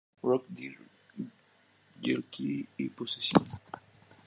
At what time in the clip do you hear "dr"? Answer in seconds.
0.49-0.81